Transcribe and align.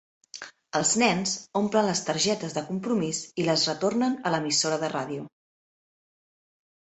Els 0.77 0.91
nens 1.01 1.33
omplen 1.59 1.85
les 1.89 2.01
targetes 2.07 2.55
de 2.55 2.63
compromís 2.69 3.19
i 3.43 3.45
les 3.49 3.65
retornen 3.71 4.15
a 4.29 4.31
l'emissora 4.37 4.79
de 4.85 4.89
ràdio. 4.95 5.27